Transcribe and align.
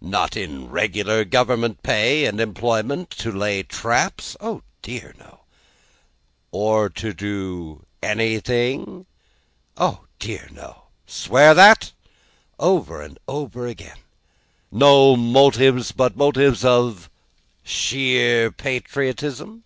Not 0.00 0.36
in 0.36 0.70
regular 0.70 1.24
government 1.24 1.82
pay 1.82 2.26
and 2.26 2.40
employment, 2.40 3.10
to 3.18 3.32
lay 3.32 3.64
traps? 3.64 4.36
Oh 4.38 4.62
dear 4.82 5.16
no. 5.18 5.40
Or 6.52 6.88
to 6.90 7.12
do 7.12 7.84
anything? 8.00 9.04
Oh 9.76 10.02
dear 10.20 10.48
no. 10.52 10.84
Swear 11.08 11.54
that? 11.54 11.90
Over 12.56 13.02
and 13.02 13.18
over 13.26 13.66
again. 13.66 13.98
No 14.70 15.16
motives 15.16 15.90
but 15.90 16.16
motives 16.16 16.64
of 16.64 17.10
sheer 17.64 18.52
patriotism? 18.52 19.64